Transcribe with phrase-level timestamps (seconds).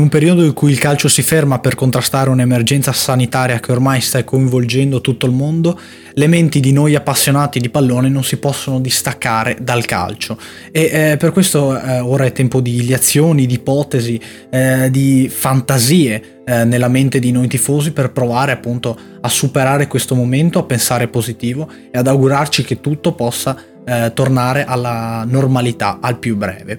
[0.00, 4.00] in un periodo in cui il calcio si ferma per contrastare un'emergenza sanitaria che ormai
[4.00, 5.78] sta coinvolgendo tutto il mondo,
[6.14, 10.38] le menti di noi appassionati di pallone non si possono distaccare dal calcio.
[10.72, 14.18] E eh, per questo eh, ora è tempo di iliazioni, di ipotesi,
[14.48, 20.14] eh, di fantasie eh, nella mente di noi tifosi per provare appunto a superare questo
[20.14, 23.54] momento, a pensare positivo e ad augurarci che tutto possa
[23.90, 26.78] eh, tornare alla normalità al più breve.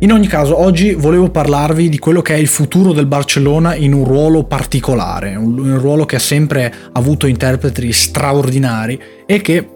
[0.00, 3.94] In ogni caso, oggi volevo parlarvi di quello che è il futuro del Barcellona in
[3.94, 9.66] un ruolo particolare, un, ruolo che ha sempre avuto interpreti straordinari e che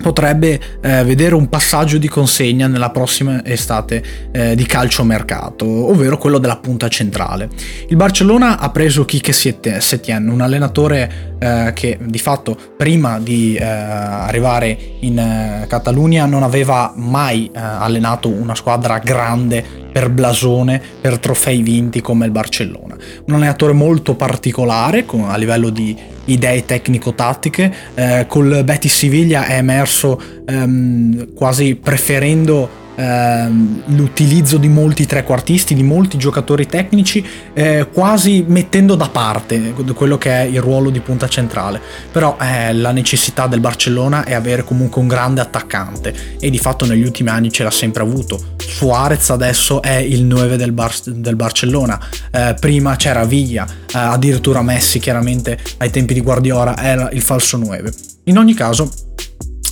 [0.00, 6.38] potrebbe eh, vedere un passaggio di consegna nella prossima estate eh, di calciomercato, ovvero quello
[6.38, 7.48] della punta centrale.
[7.88, 13.64] Il Barcellona ha preso Kike Setien, un allenatore eh, che di fatto prima di eh,
[13.64, 21.18] arrivare in eh, Catalunya non aveva mai eh, allenato una squadra grande per blasone, per
[21.18, 22.96] trofei vinti come il Barcellona.
[23.26, 29.56] Un allenatore molto particolare con, a livello di idee tecnico-tattiche, eh, col Betis Siviglia è
[29.56, 38.44] emerso ehm, quasi preferendo ehm, l'utilizzo di molti trequartisti, di molti giocatori tecnici, eh, quasi
[38.46, 41.80] mettendo da parte quello che è il ruolo di punta centrale.
[42.12, 46.84] Però eh, la necessità del Barcellona è avere comunque un grande attaccante e di fatto
[46.86, 48.38] negli ultimi anni ce l'ha sempre avuto.
[48.58, 51.98] Suarez adesso è il 9 del, Bar- del Barcellona,
[52.30, 57.56] eh, prima c'era Villa, eh, addirittura Messi chiaramente ai tempi di Guardiola era il falso
[57.56, 57.92] 9.
[58.24, 58.88] In ogni caso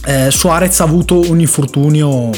[0.06, 2.30] eh, Suarez ha avuto un infortunio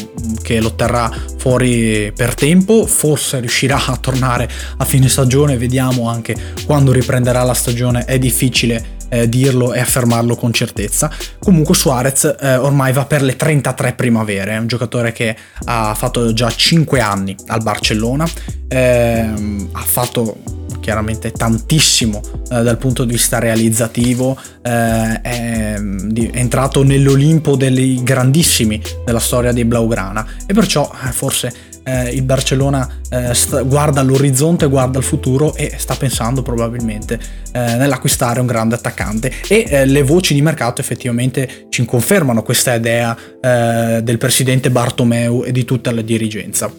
[0.43, 6.35] che lo terrà fuori per tempo, forse riuscirà a tornare a fine stagione, vediamo anche
[6.67, 11.11] quando riprenderà la stagione, è difficile eh, dirlo e affermarlo con certezza.
[11.39, 16.33] Comunque Suarez eh, ormai va per le 33 primavere, è un giocatore che ha fatto
[16.33, 18.27] già 5 anni al Barcellona,
[18.69, 20.39] ehm, ha fatto
[20.81, 25.81] chiaramente tantissimo eh, dal punto di vista realizzativo, eh, è, è,
[26.33, 31.53] entrato nell'Olimpo dei grandissimi della storia dei Blaugrana e perciò eh, forse
[31.85, 38.39] eh, il Barcellona eh, sta, guarda all'orizzonte, guarda al futuro e sta pensando probabilmente nell'acquistare
[38.39, 44.71] un grande attaccante e le voci di mercato effettivamente ci confermano questa idea del presidente
[44.71, 46.71] Bartomeu e di tutta la dirigenza.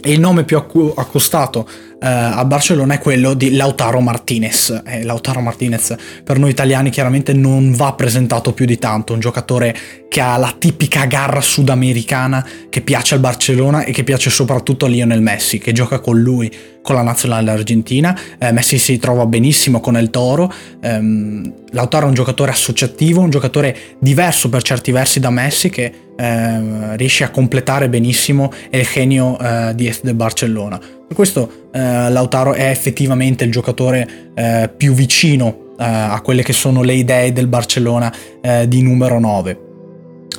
[0.00, 1.68] E il nome più accostato
[2.00, 4.82] a Barcellona è quello di Lautaro Martinez.
[4.86, 9.76] E Lautaro Martinez per noi italiani chiaramente non va presentato più di tanto, un giocatore
[10.08, 14.88] che ha la tipica garra sudamericana che piace al Barcellona e che piace soprattutto a
[14.88, 16.50] Lionel Messi, che gioca con lui
[16.82, 18.18] con la nazionale argentina.
[18.38, 20.52] Eh, Messi si trova benissimo con El Toro.
[20.82, 25.92] Um, Lautaro è un giocatore associativo, un giocatore diverso per certi versi da Messi che
[26.16, 30.80] eh, riesce a completare benissimo il genio eh, di Barcellona.
[31.08, 36.52] Per questo eh, Lautaro è effettivamente il giocatore eh, più vicino eh, a quelle che
[36.52, 39.58] sono le idee del Barcellona eh, di numero 9.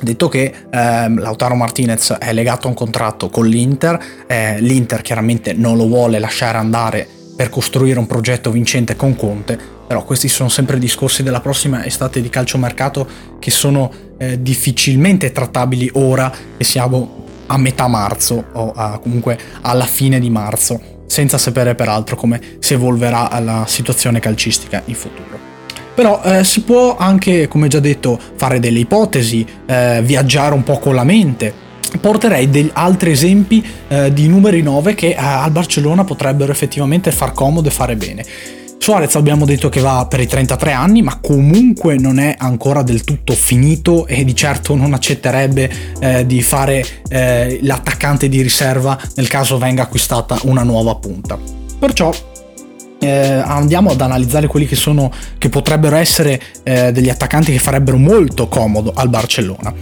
[0.00, 3.98] Detto che ehm, Lautaro Martinez è legato a un contratto con l'Inter,
[4.28, 7.06] eh, l'Inter chiaramente non lo vuole lasciare andare
[7.36, 9.58] per costruire un progetto vincente con Conte,
[9.88, 13.06] però questi sono sempre discorsi della prossima estate di calciomercato
[13.40, 19.84] che sono eh, difficilmente trattabili ora che siamo a metà marzo o a, comunque alla
[19.84, 25.48] fine di marzo, senza sapere peraltro come si evolverà la situazione calcistica in futuro.
[25.94, 30.78] Però eh, si può anche, come già detto, fare delle ipotesi, eh, viaggiare un po'
[30.78, 31.52] con la mente.
[32.00, 37.32] Porterei degli altri esempi eh, di numeri 9 che eh, al Barcellona potrebbero effettivamente far
[37.32, 38.24] comodo e fare bene.
[38.82, 43.04] Suarez abbiamo detto che va per i 33 anni, ma comunque non è ancora del
[43.04, 45.70] tutto finito e di certo non accetterebbe
[46.00, 51.38] eh, di fare eh, l'attaccante di riserva nel caso venga acquistata una nuova punta.
[51.78, 52.10] Perciò
[53.00, 57.98] eh, andiamo ad analizzare quelli che sono che potrebbero essere eh, degli attaccanti che farebbero
[57.98, 59.74] molto comodo al Barcellona.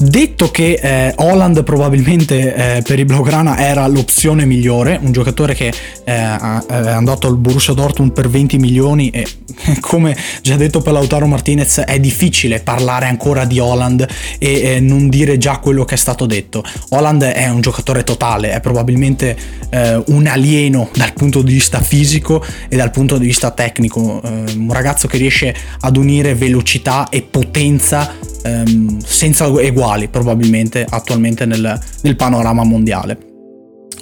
[0.00, 5.66] Detto che eh, Holland probabilmente eh, per i Blaugrana era l'opzione migliore, un giocatore che
[5.66, 5.74] eh,
[6.04, 9.26] è andato al Borussia Dortmund per 20 milioni e
[9.80, 14.06] come già detto per Lautaro Martinez è difficile parlare ancora di Holland
[14.38, 16.62] e eh, non dire già quello che è stato detto.
[16.90, 19.36] Holland è un giocatore totale, è probabilmente
[19.70, 24.52] eh, un alieno dal punto di vista fisico e dal punto di vista tecnico, eh,
[24.56, 31.80] un ragazzo che riesce ad unire velocità e potenza ehm, senza eguali probabilmente attualmente nel,
[32.02, 33.26] nel panorama mondiale.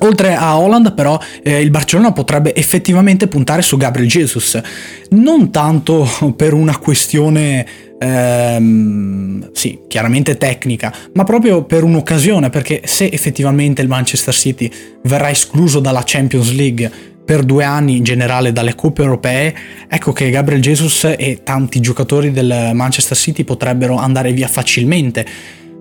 [0.00, 4.60] Oltre a Holland però eh, il Barcellona potrebbe effettivamente puntare su Gabriel Jesus,
[5.10, 6.06] non tanto
[6.36, 7.66] per una questione
[7.98, 14.70] ehm, sì, chiaramente tecnica, ma proprio per un'occasione, perché se effettivamente il Manchester City
[15.04, 16.90] verrà escluso dalla Champions League
[17.26, 19.54] per due anni in generale dalle coppe europee,
[19.88, 25.26] ecco che Gabriel Jesus e tanti giocatori del Manchester City potrebbero andare via facilmente.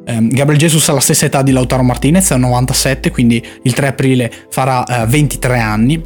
[0.08, 3.88] Um, Gabriel Jesus ha la stessa età di Lautaro Martinez, è 97, quindi il 3
[3.88, 6.04] aprile farà uh, 23 anni.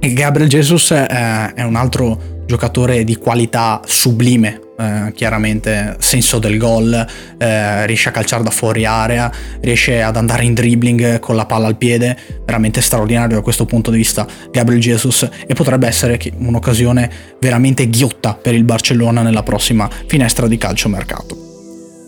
[0.00, 0.94] E Gabriel Jesus uh,
[1.54, 6.92] è un altro giocatore di qualità sublime, eh, chiaramente senso del gol,
[7.38, 9.30] eh, riesce a calciare da fuori area,
[9.60, 13.90] riesce ad andare in dribbling con la palla al piede, veramente straordinario da questo punto
[13.90, 19.88] di vista Gabriel Jesus e potrebbe essere un'occasione veramente ghiotta per il Barcellona nella prossima
[20.06, 21.36] finestra di calcio mercato.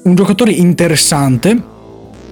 [0.05, 1.73] Un giocatore interessante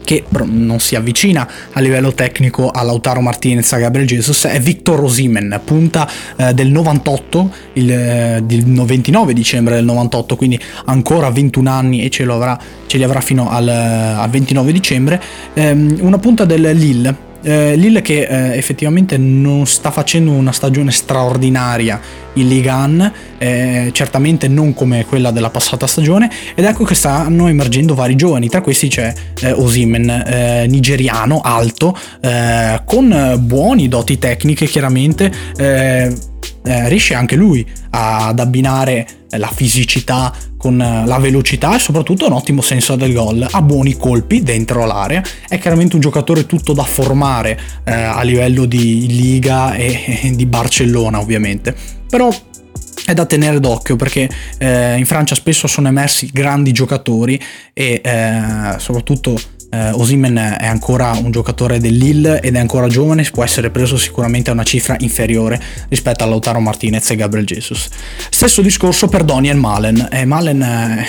[0.04, 5.02] che non si avvicina a livello tecnico a Lautaro Martinez, a Gabriel Jesus, è Victor
[5.02, 11.70] Osimen, punta eh, del 98, il, eh, il, 29 dicembre del 98, quindi ancora 21
[11.70, 15.22] anni e ce, avrà, ce li avrà fino al, al 29 dicembre,
[15.54, 20.90] ehm, una punta del Lille eh, Lille che eh, effettivamente non sta facendo una stagione
[20.90, 22.00] straordinaria
[22.34, 27.48] in Liga 1, eh, certamente non come quella della passata stagione, ed ecco che stanno
[27.48, 34.18] emergendo vari giovani, tra questi c'è eh, Osimen, eh, nigeriano, alto, eh, con buoni doti
[34.18, 36.30] tecniche chiaramente,
[36.62, 42.60] riesce anche lui ad abbinare la fisicità con eh, la velocità e soprattutto un ottimo
[42.62, 47.58] senso del gol, ha buoni colpi dentro l'area, è chiaramente un giocatore tutto da formare
[47.84, 51.74] eh, a livello di Liga e, e di Barcellona ovviamente,
[52.08, 52.32] però
[53.04, 57.40] è da tenere d'occhio perché eh, in Francia spesso sono emersi grandi giocatori
[57.72, 59.36] e eh, soprattutto
[59.72, 64.50] eh, Osimen è ancora un giocatore dell'Ill ed è ancora giovane, può essere preso sicuramente
[64.50, 67.88] a una cifra inferiore rispetto a Lautaro Martinez e Gabriel Jesus.
[68.28, 70.08] Stesso discorso per Daniel Malen.
[70.12, 70.60] Eh, Malen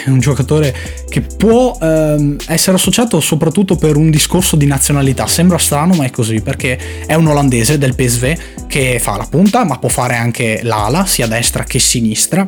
[0.06, 0.74] è un giocatore
[1.10, 5.28] che può ehm, essere associato soprattutto per un discorso di nazionalità.
[5.28, 9.66] Sembra strano, ma è così perché è un olandese del PSV che fa la punta,
[9.66, 12.48] ma può fare anche l'ala, sia destra che sinistra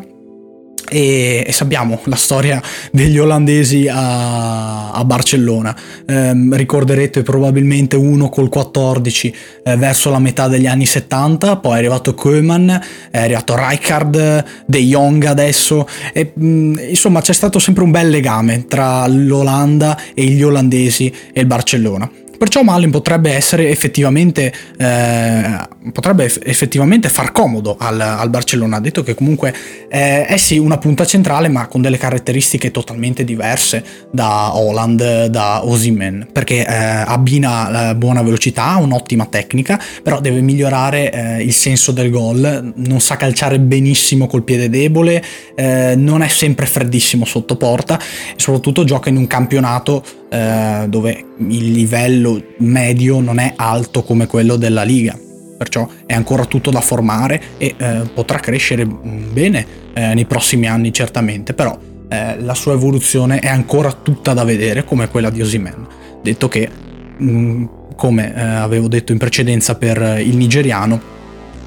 [0.87, 2.61] e, e, sappiamo la storia
[2.91, 5.75] degli olandesi a, a Barcellona.
[6.05, 11.77] Eh, ricorderete probabilmente uno col 14 eh, verso la metà degli anni 70, poi è
[11.77, 17.83] arrivato Koeman, è arrivato Rijkaard, De Jong adesso, e, mh, mm, insomma c'è stato sempre
[17.83, 22.09] un bel legame tra l'Olanda e gli olandesi e il Barcellona.
[22.37, 25.59] Perciò Malin potrebbe essere effettivamente, eh,
[25.91, 29.53] potrebbe effettivamente far comodo al, al, Barcellona, detto che comunque
[29.89, 35.65] eh, è sì una punta centrale ma con delle caratteristiche totalmente diverse da Holland, da
[35.65, 42.09] Osimen, perché eh, abbina buona velocità, un'ottima tecnica, però deve migliorare eh, il senso del
[42.09, 45.23] gol, non sa calciare benissimo col piede debole,
[45.55, 51.25] eh, non è sempre freddissimo sotto porta e soprattutto gioca in un campionato eh, dove
[51.37, 52.24] il livello
[52.57, 55.17] medio non è alto come quello della Liga.
[55.57, 60.91] Perciò è ancora tutto da formare e eh, potrà crescere bene eh, nei prossimi anni
[60.91, 61.77] certamente, però
[62.09, 65.87] eh, la sua evoluzione è ancora tutta da vedere come quella di Osimen.
[66.21, 66.69] Detto che,
[67.17, 71.13] mh, mm, come eh, avevo detto in precedenza per il nigeriano,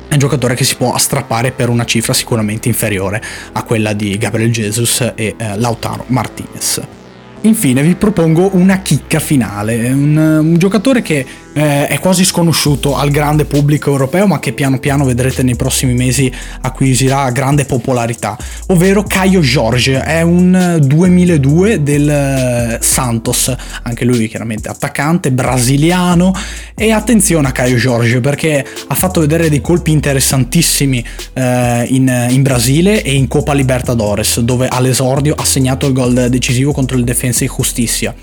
[0.08, 3.22] è un giocatore che si può strappare per una cifra sicuramente inferiore
[3.52, 6.97] a quella di Gabriel Jesus e eh, Lautaro Martinez.
[7.42, 11.24] Infine vi propongo una chicca finale, un, un giocatore che
[11.58, 15.92] eh, è quasi sconosciuto al grande pubblico europeo, ma che piano piano vedrete nei prossimi
[15.92, 18.36] mesi acquisirà grande popolarità,
[18.68, 23.52] ovvero Caio Jorge, è un 2002 del eh, Santos,
[23.82, 26.32] anche lui chiaramente attaccante, brasiliano,
[26.76, 32.42] e attenzione a Caio Jorge perché ha fatto vedere dei colpi interessantissimi eh, in, in
[32.42, 37.44] Brasile e in Coppa Libertadores, dove all'esordio ha segnato il gol decisivo contro il Defensa
[37.44, 38.14] e Justicia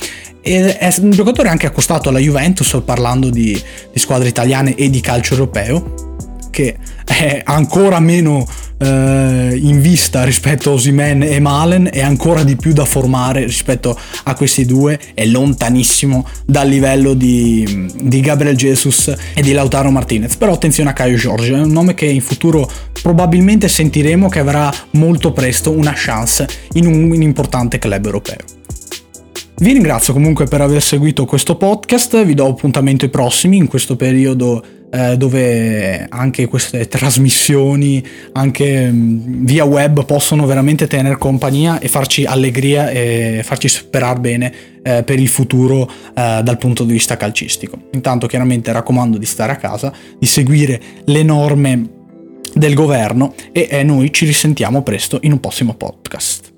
[0.45, 3.59] è un giocatore anche accostato alla Juventus, parlando di,
[3.91, 6.13] di squadre italiane e di calcio europeo,
[6.51, 8.47] che è ancora meno
[8.77, 13.97] eh, in vista rispetto a Osimen e Malen e ancora di più da formare rispetto
[14.23, 20.35] a questi due, è lontanissimo dal livello di, di Gabriel Jesus e di Lautaro Martinez.
[20.35, 22.69] Però attenzione a Caio Giorgio, è un nome che in futuro
[23.01, 28.54] probabilmente sentiremo che avrà molto presto una chance in un, un importante club europeo.
[29.57, 33.95] Vi ringrazio comunque per aver seguito questo podcast, vi do appuntamento ai prossimi in questo
[33.95, 41.87] periodo eh, dove anche queste trasmissioni, anche mm, via web, possono veramente tenere compagnia e
[41.87, 47.15] farci allegria e farci sperare bene eh, per il futuro eh, dal punto di vista
[47.15, 47.77] calcistico.
[47.93, 51.89] Intanto chiaramente raccomando di stare a casa, di seguire le norme
[52.53, 56.54] del governo e eh, noi ci risentiamo presto in un prossimo podcast.